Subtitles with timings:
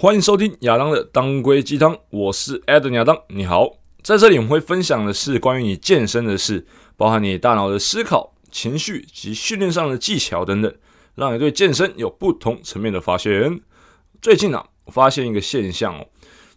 [0.00, 3.68] 欢迎收听亚当的当归鸡汤，我是 Adam 亚当，你好，
[4.00, 6.64] 在这里我们会分享的是关于你健身的事，
[6.96, 10.72] 包含你大脑的思考、情绪及训练上的技巧等等，
[11.16, 13.60] 让你对健身有不同层面的发现。
[14.22, 16.06] 最近啊，我发现一个现象哦，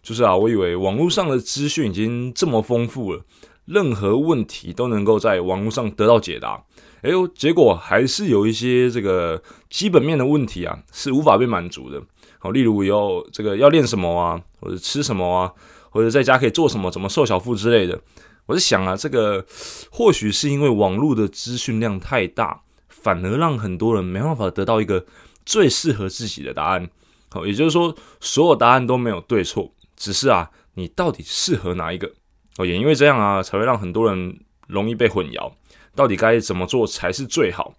[0.04, 3.24] 就是啊，我以为网络上的资讯已经这么丰富了，
[3.64, 6.62] 任何问题都能够在网络上得到解答，
[7.02, 12.00] 哎呦，结果还是有一些这个基本面的问题啊，是无法被满足的。
[12.38, 15.52] 好，例如要这个要练什么啊，或者吃什么啊，
[15.90, 18.00] 或者在家可以做什么，怎么瘦小腹之类的。
[18.46, 19.44] 我在想啊，这个
[19.90, 25.04] 或许是因为网络的资讯量太大，反而让很多人没办法得到一个
[25.44, 26.88] 最适合自己的答案。
[27.30, 32.12] 好，也就是说，所有答案都没有对错，只是啊，你到底适合哪一个？
[32.58, 34.38] 哦，也因为这样啊，才会让很多人
[34.72, 35.52] 容易被混淆，
[35.94, 37.74] 到底该怎么做才是最好？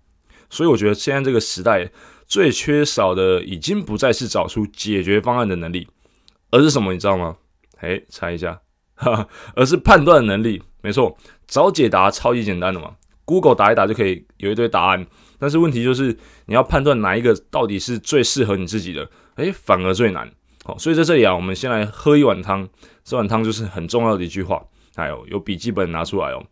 [0.50, 1.90] 所以我觉得现在这个时代。
[2.26, 5.88] 最缺少的已经不再是找出解决方案的能力，
[6.52, 6.94] 而是什么？
[6.94, 7.36] 你知道吗？
[7.82, 8.60] 诶，猜一下，
[8.96, 10.64] 哈哈，而是判断能力。
[10.82, 15.06] 没错，找解答超级简单的嘛，Google 打一打就可以有一堆答案。
[15.38, 20.32] 但是问题就是你要判断哪一个到底是最适合你自己的，诶，反而最难。
[20.64, 22.68] 好，所以在这里啊，我们先来喝一碗汤，
[23.04, 24.66] 这碗汤就是很重要的一句话。
[24.96, 26.44] 还有，有笔记本拿出来哦。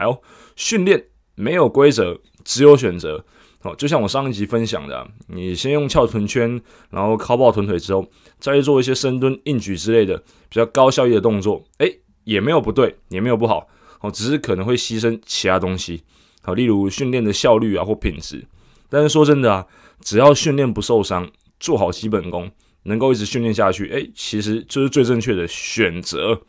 [0.00, 0.22] 还有，
[0.56, 3.22] 训练没有规则，只有选择。
[3.62, 8.06] 好，就像我上一集分享的，你先用翘臀圈，然后靠抱臀腿之后，
[8.38, 10.16] 再去做一些深蹲、硬举之类的
[10.48, 13.68] 比较高效益的动作，诶，也没有不对，也没有不好，
[14.00, 16.02] 哦，只是可能会牺牲其他东西，
[16.40, 18.42] 好，例如训练的效率啊或品质。
[18.88, 19.66] 但是说真的啊，
[20.00, 22.50] 只要训练不受伤，做好基本功，
[22.84, 26.40] 能够一直训练下去，诶，其实就是最正确的选择。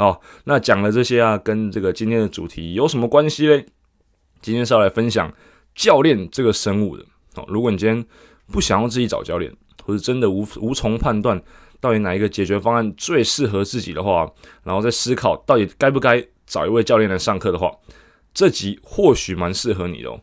[0.00, 3.66] 好，那讲了这些啊，跟这个今天的主题有什么关系嘞？
[4.40, 5.30] 今天是要来分享。
[5.74, 8.02] 教练这个生物的哦，如果你今天
[8.50, 11.38] 不想要自己找教练，或者真的无无从判断
[11.80, 14.26] 到底哪一个解决方案最适合自己的话，
[14.64, 17.70] 然后再思考到底该不该找一位教练来上课的话，
[18.32, 20.18] 这集或许蛮适合你的哦。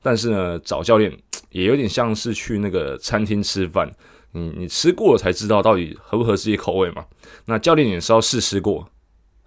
[0.00, 1.12] 但是呢，找教练
[1.50, 3.90] 也有点像是去那个餐厅吃饭，
[4.30, 7.04] 你你吃过了才知道到底合不合自己口味嘛。
[7.46, 8.88] 那教练也是要试吃过，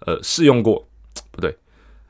[0.06, 0.86] 呃，试用过，
[1.30, 1.56] 不对。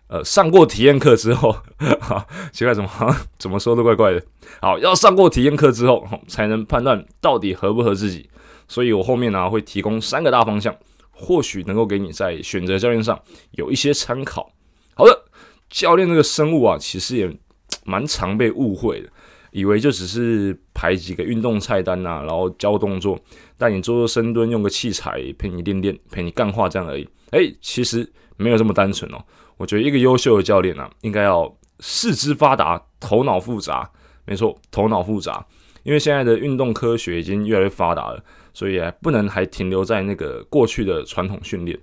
[0.08, 1.56] 呃，上过体验课之后，
[2.00, 2.90] 哈，奇怪，怎么
[3.38, 4.20] 怎么说都怪怪的。
[4.60, 8.28] 好，要上过体验课之后，才能判断到底合不合自己。
[8.66, 10.76] 所以我后面呢会提供三个大方向，
[11.12, 13.20] 或许能够给你在选择教练上
[13.52, 14.50] 有一些参考。
[14.94, 15.24] 好的，
[15.68, 17.32] 教练这个生物啊，其实也
[17.86, 19.08] 蛮常被误会的，
[19.52, 23.16] 以为就只是排几个运动菜单啊，然后教动作，
[23.56, 27.08] 带你做做深蹲，用个器材陪你练练，陪你干话这样而已。
[27.30, 29.24] 诶，其实没有这么单纯哦。
[29.56, 33.91] 我觉得一个优秀的教练啊，应该要四肢发达，头脑复杂。
[34.24, 35.44] 没错，头脑复杂。
[35.82, 41.78] 因为现在的运动科学已经越来越发达了，所以不能还停留在那个过去的传统训练。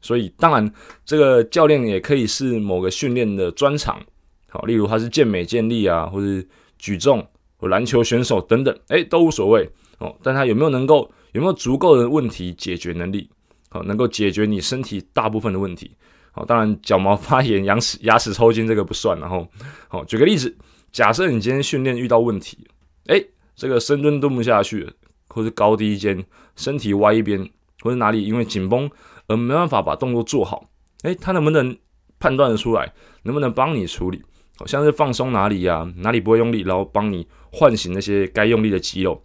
[0.00, 0.72] 所以，当然，
[1.04, 4.00] 这个教练也可以是某个训练的专长。
[4.48, 9.68] 好，例如他是健美健力啊，或是举重或篮球选手等等，诶，都无所谓
[9.98, 10.16] 哦。
[10.22, 13.28] 但他有没有能够有没有足够的问题解决能力？
[13.70, 15.96] 好，能够解决你身体大部分的问题。
[16.32, 19.18] 好，当然脚毛发炎、牙齿牙齿抽筋这个不算。
[19.18, 19.48] 然后，
[19.88, 20.56] 好，举个例子，
[20.92, 22.66] 假设你今天训练遇到问题，
[23.06, 24.88] 诶，这个深蹲蹲不下去，
[25.28, 26.24] 或是高低肩、
[26.56, 27.48] 身体歪一边，
[27.80, 28.90] 或者哪里因为紧绷
[29.28, 30.68] 而没办法把动作做好，
[31.02, 31.76] 诶，他能不能
[32.18, 32.92] 判断得出来？
[33.22, 34.22] 能不能帮你处理？
[34.56, 39.22] 好像是放松哪里呀、啊，哪里不会用力，然后帮你唤醒那些该用力的肌肉，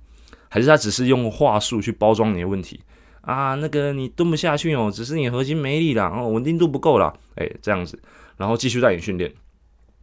[0.50, 2.80] 还是他只是用话术去包装你的问题？
[3.26, 8.00] 啊，那个你蹲不下去哦，只是你核心没力啦，哦，稳定度不够啦，哎，这样子，
[8.38, 9.34] 然后继续带你训练，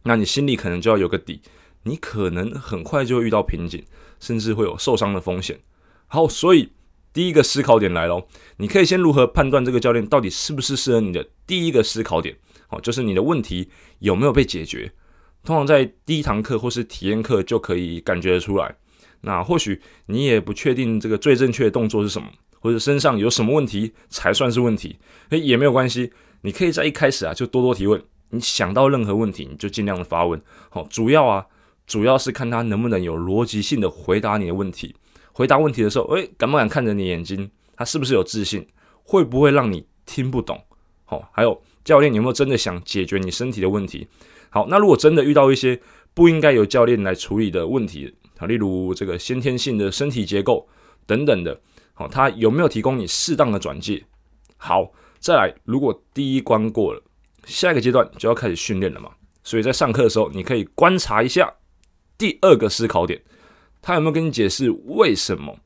[0.03, 1.41] 那你心里可能就要有个底，
[1.83, 3.81] 你可能很快就会遇到瓶颈，
[4.19, 5.57] 甚至会有受伤的风险。
[6.07, 6.73] 好，所以
[7.13, 11.25] 第一个思考点来咯，你可以先如何判断这个教练到底是不是适合你的？
[11.47, 12.35] 第一个思考点，
[12.67, 13.69] 好，就是你的问题
[13.99, 14.91] 有没有被解决？
[15.45, 18.75] 通常在第一堂课或是体验课就可以感觉得出来。
[19.21, 22.27] 那或许你也不确定这个最正确的动作是什么。
[22.63, 24.97] 或者身上有什么问题才算是问题？
[25.31, 26.13] 诶，也没有关系，
[26.43, 28.01] 你可以在一开始啊就多多提问。
[28.29, 30.41] 你想到任何问题，你就尽量的发问。
[30.69, 31.45] 好，主要啊，
[31.85, 34.95] 主要是看他能不能有逻辑性的回答你的问题。
[35.33, 37.51] 回答问题的时候，诶，敢不敢看着你眼睛？
[37.75, 38.65] 他是不是有自信？
[39.03, 40.63] 会不会让你听不懂？
[41.03, 44.07] 好，还有教练有没有真的想解决你身体的问题？
[44.49, 45.81] 好，那如果真的遇到一些
[46.13, 50.65] 不应该由教练来处理的问题，好，例如这个先天性的身体结构
[51.05, 51.59] 等等的。
[51.93, 54.03] 好，他有没有提供你适当的转介？
[54.57, 57.01] 好，再来，如果第一关过了，
[57.45, 59.11] 下一个阶段就要开始训练了嘛。
[59.43, 61.53] 所以在上课的时候，你可以观察一下
[62.17, 63.21] 第二个思考点，
[63.81, 65.57] 他有没有跟你解释为什么？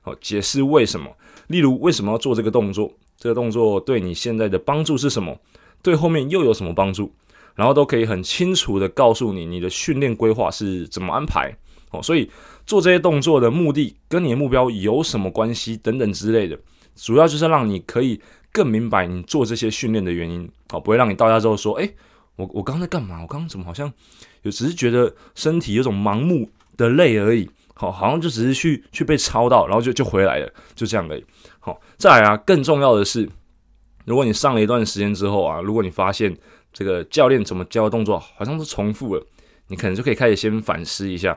[0.00, 1.10] 好，解释为什么。
[1.48, 2.92] 例如，为什么要做这个动作？
[3.16, 5.38] 这个动作对你现在的帮助是什么？
[5.82, 7.14] 对后面又有什么帮助？
[7.54, 11.56] 然后都可以很清楚的告诉你，你的训练规划是怎么安排。
[11.90, 12.30] 哦，所以
[12.66, 16.58] 做这些动作的目的跟你的目标有什么关系等等之类的，
[16.94, 18.20] 主要就是让你可以
[18.52, 20.50] 更明白你做这些训练的原因。
[20.68, 21.94] 好，不会让你到家之后说，诶，
[22.36, 23.20] 我我刚刚在干嘛？
[23.22, 23.92] 我刚刚怎么好像
[24.42, 27.48] 有只是觉得身体有种盲目的累而已。
[27.78, 31.22] 好，好像就只是去去被操到，然后就就回来了，就这样而已。
[31.60, 33.28] 好，再来啊，更重要的是，
[34.06, 36.34] 如果你上了一段时间之后啊，如果你发现
[36.72, 39.26] 这个教练怎么教的动作好像是重复了，
[39.68, 41.36] 你可能就可以开始先反思一下，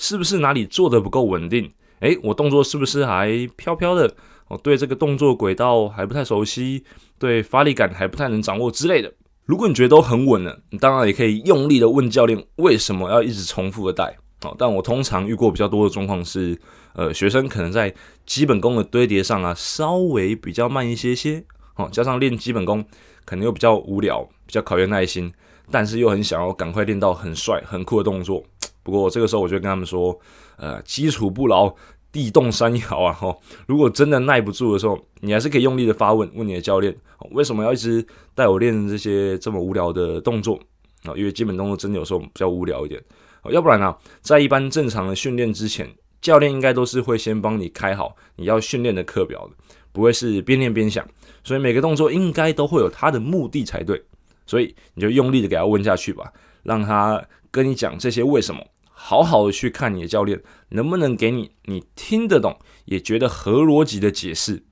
[0.00, 1.70] 是不是哪里做的不够稳定？
[1.98, 4.10] 诶，我动作是不是还飘飘的？
[4.48, 6.82] 我对这个动作轨道还不太熟悉，
[7.18, 9.12] 对发力感还不太能掌握之类的。
[9.44, 14.16] 如果你觉得都很稳了，你当然也可以用力的问教练，为什么要一直重复的带？
[14.40, 16.58] 哦，但我通常遇过比较多的状况是，
[16.94, 17.94] 呃，学生可能在
[18.24, 21.44] 基本功的堆叠上啊，稍微比较慢一些些，
[21.76, 22.82] 哦，加上练基本功
[23.26, 25.30] 可能又比较无聊，比较考验耐心，
[25.70, 28.42] 但是又很想要赶快练到很帅、很酷的动作。
[28.82, 30.18] 不过这个时候我就跟他们说，
[30.56, 31.74] 呃，基础不牢，
[32.10, 36.94] 地动山摇啊，吼，如果真的耐不住的时候，你还是可以用力的发问，问你的教练，
[37.32, 38.04] 为什么要一直
[38.34, 40.58] 带我练这些这么无聊的动作？
[41.04, 43.02] 啊，因为基本动作真的有时候比较无聊一点。
[43.50, 45.88] 要不然呢、在一般正常的训练之前，
[46.20, 49.54] 教练应该都是会先帮你开好你要训练的课表的，
[49.92, 51.06] 不会是边练边想。
[51.42, 54.02] 所以每个动作应该都会有它的目的才对。
[54.46, 56.30] 所以你就用力的给他问下去吧，
[56.64, 58.62] 让他跟你讲这些为什么，
[59.02, 64.62] 好好的去看你的教练能不能给你你听得懂也觉得合逻辑的解释。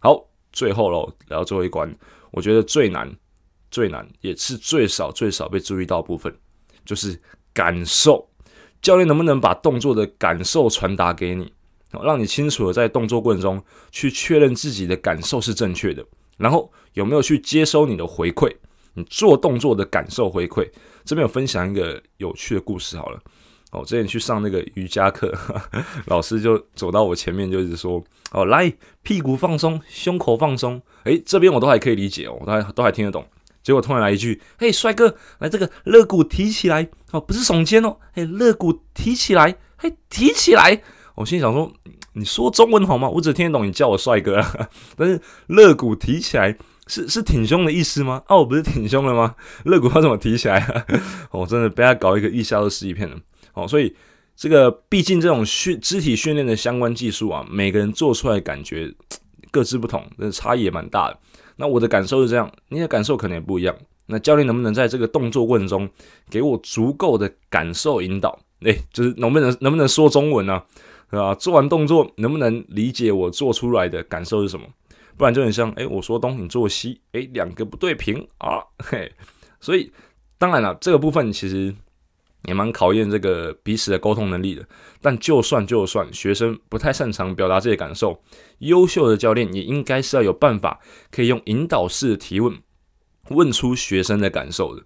[0.00, 1.94] 好，最后喽，来到最后一关，
[2.30, 3.14] 我觉得最难、
[3.70, 6.34] 最难也是最少、最少被注意到的部分，
[6.84, 7.20] 就是。
[7.56, 8.28] 感受，
[8.82, 11.52] 教练能不能把动作的感受传达给你，
[12.02, 16.04] 让你清楚的在动作过程中去确认自己的感受是正确的，
[16.36, 18.52] 然后有没有去接收你的回馈，
[18.94, 20.68] 你做动作的感受回馈。
[21.04, 23.22] 这边有分享一个有趣的故事好了，
[23.74, 25.34] 哦，之前去上那个瑜伽课，
[26.06, 28.72] 老师就走到我前面就一直说，哦，来，
[29.02, 33.26] 屁股放松，胸口放松，诶，这边我都还可以理解哦，我都还都还听得懂。
[33.62, 40.82] 结果突然来一句：“嘿，帅哥，来这个肋骨提起来哦，不是耸肩哦，嘿，肋骨提起来，嘿，提起来。”
[41.16, 41.72] 我心里想说
[42.12, 43.08] ：“你说中文好吗？
[43.08, 44.68] 我只听得懂你叫我帅哥啊。
[44.96, 46.56] 但是肋骨提起来
[46.86, 48.22] 是是挺胸的意思吗？
[48.26, 49.34] 啊，我不是挺胸了吗？
[49.64, 50.84] 肋骨要怎么提起来啊？
[51.32, 53.16] 我真的被他搞一个一下都失一片了。
[53.54, 53.94] 哦，所以
[54.36, 58.92] 这个毕竟这种训肢体训练的相关技术啊，每个人做出来感觉
[59.50, 61.18] 各自不同，真的差异也蛮大的。”
[61.56, 63.74] 那我的感受是这样，你的感受可能也不一样。
[64.06, 65.88] 那教练能不能在这个动作过程中
[66.28, 68.36] 给我足够的感受引导？
[68.62, 70.60] 诶，就是能不能能不能说中文呢？
[71.10, 71.32] 对吧？
[71.36, 74.66] 做完动作能不能理解我做出来的感受是什么？
[75.16, 79.12] 不然就很像，诶，我说东你做西，诶，两个不对平啊，嘿。
[79.60, 79.92] 所以
[80.36, 81.72] 当然了，这个部分其实。
[82.44, 84.66] 也蛮考验这个彼此的沟通能力的，
[85.00, 88.22] 但就算就算学生不太擅长表达这些感受，
[88.58, 90.80] 优秀的教练也应该是要有办法
[91.10, 92.56] 可以用引导式提问
[93.30, 94.82] 问出学生的感受的。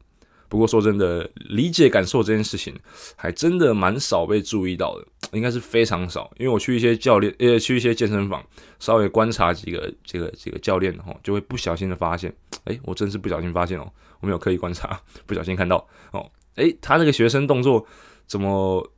[0.50, 2.74] 不过说真的，理解感受这件事情
[3.16, 6.32] 还真的蛮少被注意到的，应该是非常少。
[6.38, 8.42] 因为我去一些教练，呃，去一些健身房，
[8.78, 16.30] 稍微观察几个这个这个教练的话，就会不小心的发现，诶，我真是不小心发现哦，我没有刻意观察，不小心看到哦。
[16.58, 17.86] 诶，他那个学生动作
[18.26, 18.92] 怎么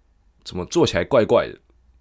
[0.44, 1.58] 怎么做起来怪怪的？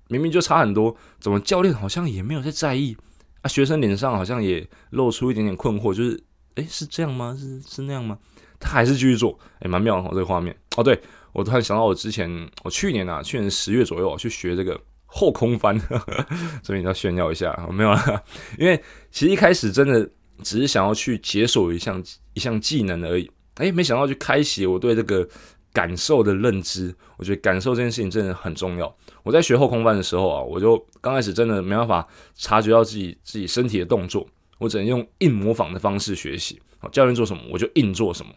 [0.07, 2.97] 明明就差很多，怎么教练好像也没有在在意
[3.41, 3.47] 啊？
[3.47, 6.23] 学生脸上好像也露出一点点困惑，就是
[6.55, 7.37] 诶，是这样吗？
[7.39, 8.17] 是是那样吗？
[8.59, 10.83] 他还是继续做，诶，蛮妙的哦，这个画面哦。
[10.83, 10.99] 对，
[11.31, 16.25] 我突然想到，我之前我去年啊，去年十月左右去学这个后空翻，呵 呵
[16.63, 18.23] 这边要炫耀一下，没有啊？
[18.57, 20.09] 因为其实一开始真的
[20.43, 23.29] 只是想要去解锁一项一项技能而已。
[23.59, 25.27] 诶，没想到去开启我对这个
[25.71, 26.93] 感受的认知。
[27.17, 28.93] 我觉得感受这件事情真的很重要。
[29.23, 34.25] 我在学后空翻的时候啊，我就刚开始真的没办法察觉到自己自己身体的动作，
[34.57, 36.59] 我只能用硬模仿的方式学习。
[36.79, 38.31] 好，教练做什么我就硬做什么。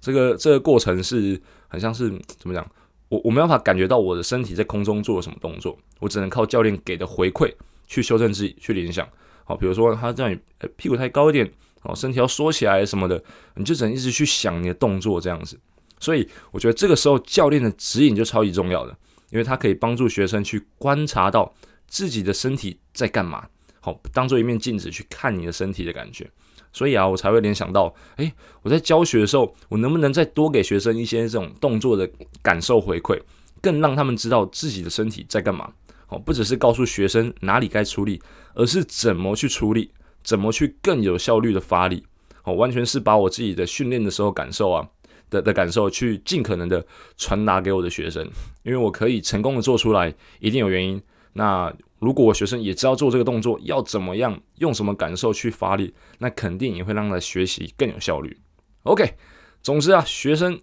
[0.00, 2.70] 这个这个过程是很像是怎么讲？
[3.08, 7.50] 我我没办法感觉到我的身体在空中做了什么动作，我只能靠教练给的回馈
[7.86, 9.08] 去修正自己，去联想。
[9.44, 10.38] 好，比如说他这样，
[10.76, 11.50] 屁股抬高一点。
[11.86, 13.22] 哦，身体要缩起来什么的，
[13.54, 15.58] 你就只能一直去想你的动作这样子。
[15.98, 18.96] 所以我觉得这个时候教练的指引就超级重要的，
[19.30, 21.54] 因为他可以帮助学生去观察到
[21.88, 23.46] 自己的身体在干嘛。
[23.80, 26.30] 好，当做一面镜子去看你的身体的感觉。
[26.72, 32.06] 所以啊，我才会联想到，诶，我在教学的时候，我能不能再多给学生一些这种动作的
[32.42, 33.18] 感受回馈，
[33.62, 35.72] 更让他们知道自己的身体在干嘛。
[36.08, 38.20] 哦，不只是告诉学生哪里该出力，
[38.54, 39.90] 而是怎么去出力，
[40.26, 42.04] 怎么去更有效率的发力。
[42.42, 44.86] 哦，完全是把我自己的训练的时候感受啊
[45.30, 46.84] 的的感受，去尽可能的
[47.16, 48.28] 传达给我的学生，
[48.62, 51.00] 因为我可以成功的做出来，一定有原因。
[51.32, 58.36] 那如果我学生也知道做这个动作要怎么样，用什么感受去发力，那肯定也会让他学习更有效率。
[58.84, 59.14] OK，
[59.62, 60.60] 总之啊，学生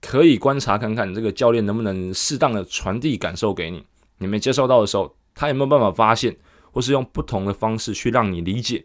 [0.00, 3.84] 可以观察看看这个教练能不能适当的传递感受给你，
[4.18, 6.36] 你没接受到的时候，他有没有办法发现，
[6.70, 8.84] 或是用不同的方式去让你理解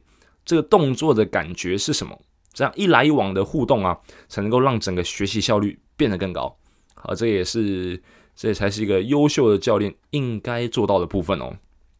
[0.49, 2.19] 这个动作的感觉是什么。
[2.51, 6.57] 这样一来一往的互动啊，才能够让整个学习效率变得更高。
[6.95, 8.01] 好，这也是
[8.35, 11.53] 这才是一个优秀的教练应该做到的部分哦。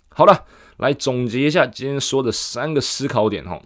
[0.08, 0.46] 好了，
[0.78, 3.62] 来总结一下今天说的三个思考点哈。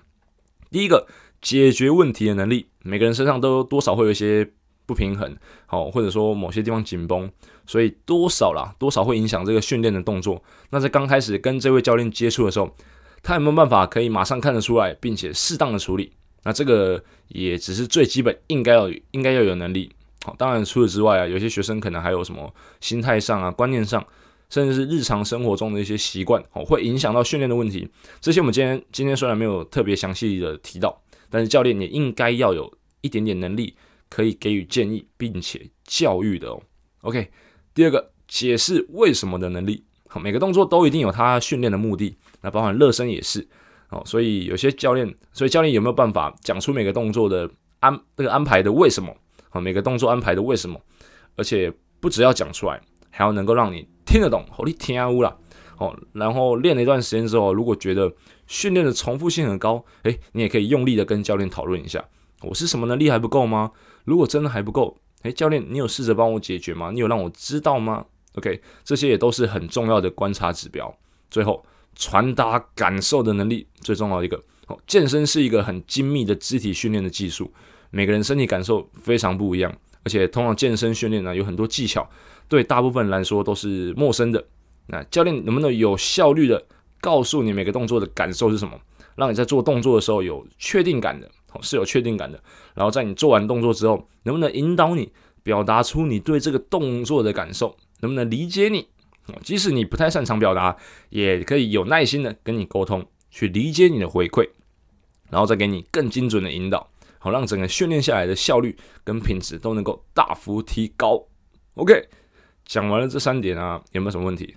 [0.69, 1.07] 第一个，
[1.41, 4.51] 解决问题的能力，每个人身上都多少会有一些
[4.85, 7.31] 不平衡，好，或者说某些地方紧绷，
[7.65, 10.43] 所以多少啦，多少会影响这个训练的动作。
[10.71, 12.75] 那在刚开始跟这位教练接触的时候，
[13.23, 16.11] 他有没有办法可以马上看得出来，并且适当的处理？
[16.43, 19.89] 那这个也只是最基本应该要应该要有能力。
[20.25, 24.05] 好，当然除此之外啊，有些学生可能还有什么心态上啊、观念上，
[24.49, 27.89] 甚至是日常生活中的一些习惯，哦，会影响到训练的问题。
[28.19, 33.75] 这些我们今天今天虽然没有特别详细的提到，但是教练也应该要有一点点能力，
[34.09, 36.61] 可以给予建议并且教育的哦。
[37.01, 37.29] OK，
[37.73, 39.85] 第二个解释为什么的能力。
[40.07, 43.47] 好，每个动作都一定有他训练的目的，那包含热身也是。
[43.89, 47.47] 哦，所以有些教练，所以教练有没有办法讲出每个动作的
[47.79, 49.15] 安这个安排的为什么？
[49.49, 50.81] 好，每个动作安排的为什么？
[51.35, 52.81] 而且不只要讲出来，
[53.11, 55.37] 还要能够让你听得懂，好，你听啊乌啦。
[55.77, 58.11] 哦，然后练了一段时间之后，如果觉得
[58.47, 62.03] 训练的重复性很高，诶，你也可以用力的跟教练讨论一下，
[62.41, 63.69] 我是什么能力还不够吗？
[64.05, 66.89] 如果真的还不够，诶，教练，你有试着帮我解决吗？
[66.91, 68.05] 你有让我知道吗
[68.37, 70.97] ？OK，这些也都是很重要的观察指标。
[71.29, 71.63] 最后。
[71.95, 74.41] 传达感受的能力最重要一个。
[74.67, 77.51] 哦，健身是一个很精密的肢体训练的技术，
[77.91, 82.09] 每个人身体感受非常不一样，而且通常健身训练呢有很多技巧，
[82.47, 84.43] 对大部分人来说都是陌生的。
[84.87, 86.65] 那教练能不能有效率的
[87.01, 88.79] 告诉你每个动作的感受是什么，
[89.15, 91.29] 让你在做动作的时候有确定感的，
[91.61, 92.41] 是有确定感的。
[92.73, 95.11] 然后在你做完动作之后，能不能引导你
[95.43, 98.87] 表达出你对这个动作的感受，能不能理解你？
[99.41, 100.75] 即使你不太擅长表达，
[101.09, 104.49] 也可以有耐心的跟你沟通，去理解你的回馈，
[105.29, 106.89] 然后再给你更精准的引导，
[107.19, 111.25] 好让整个训练下来的效率跟品质都能够大幅提高。
[111.75, 112.07] OK，
[112.65, 114.55] 讲完了这三点啊，有没有什么问题？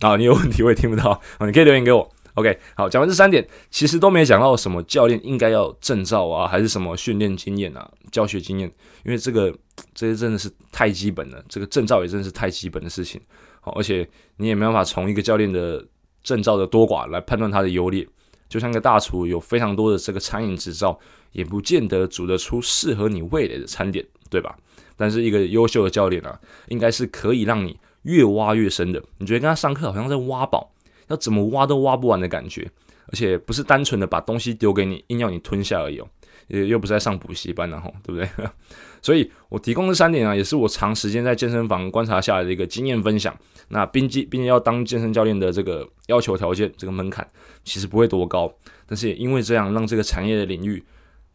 [0.00, 2.08] 啊，你有问题我也听不到，啊，你可以留言给我。
[2.34, 8.72] OK，好，讲完这三点，其实都没讲到什么教练应该要证照啊，还是什么训练经验啊、教学经验，
[9.04, 9.54] 因为这个
[9.94, 13.20] 这些真的是太基本了，这个证照也真的是太基本的事情。
[13.60, 15.84] 好，而且你也没办法从一个教练的
[16.22, 18.06] 证照的多寡来判断他的优劣。
[18.48, 20.98] 就像个大厨有非常多的这个餐饮执照，
[21.32, 24.54] 也不见得煮得出适合你味蕾的餐点，对吧？
[24.94, 29.02] 但是一个优秀的教练啊，应该是可以让你越挖越深的。
[29.16, 30.70] 你觉得跟他上课好像在挖宝？
[31.08, 32.70] 要怎么挖都挖不完的感觉，
[33.06, 36.06] 而且不是单纯的把东西丢给你，硬要你吞下而已哦，
[36.52, 38.46] 也又不是在上补习班然后，对不对？
[39.00, 43.34] 所以我提供这三点啊，也是我长时间在健身房观察下来的一个经验分享。
[43.68, 47.26] 那并且并且要当健身教练的这个要求条件，这个门槛
[47.64, 48.52] 其实不会多高，
[48.86, 50.84] 但是也因为这样，让这个产业的领域，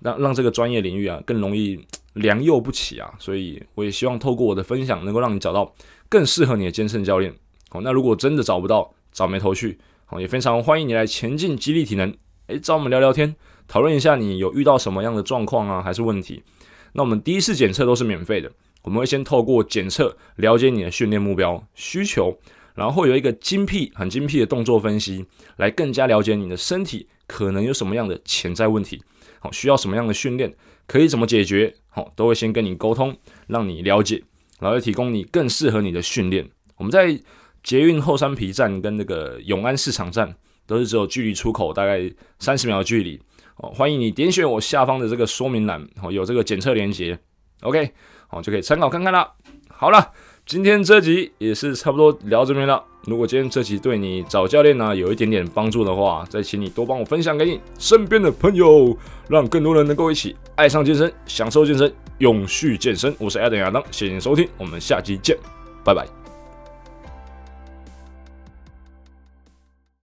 [0.02, 1.84] 让让这个专业领域啊更容易
[2.14, 3.12] 良莠不齐啊。
[3.18, 5.74] 所以我也希望透过我的分享，能够让你找到
[6.08, 7.34] 更适合你的健身教练。
[7.70, 12.16] 好，那如果真的找不到，找没头绪，好，也非常欢迎你来前进激励体能，
[12.48, 13.36] 诶，找我们聊聊天，
[13.68, 16.42] 讨论一下你有遇到什么样的状况啊，还是问题？
[16.94, 18.52] 那我们第一次检测都是免费的，
[18.84, 22.38] 我们会先透过检测了解你的训练目标需求，
[22.74, 25.26] 然后会有一个精辟、很精辟的动作分析，
[25.58, 29.04] 来更加了解你的身体可能有什么样的潜在问题，
[29.40, 30.56] 好，需要什么样的训练，
[30.88, 33.16] 可以怎么解决，好，都会先跟你沟通，
[33.48, 34.24] 让你了解，
[34.60, 36.50] 然后提供你更适合你的训练。
[36.78, 37.20] 我们在
[37.64, 42.10] 捷运后山皮站跟那个永安市场站都是只有距离出口大概
[42.40, 43.20] 三十秒的距离
[43.58, 47.18] 哦，欢迎你点选我下方的这个说明栏哦，有这个检测链接
[47.62, 47.92] ，OK，
[48.28, 49.32] 好，就可以参考看看啦。
[49.70, 50.12] 好了，
[50.46, 52.84] 今天这集也是差不多聊这边了。
[53.06, 58.98] 如果今天这集对你找教练呢有一点点帮助的话，再请你多帮我分享给你身边的朋友，
[59.30, 63.16] 让更多人能够一起爱上健身，享受健身，永续健身。
[63.18, 65.38] 我是 Adam 亚当，谢谢你收听，我们下期见，
[65.84, 66.27] 拜拜。